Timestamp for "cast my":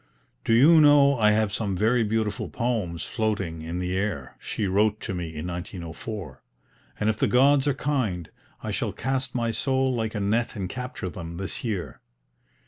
8.93-9.51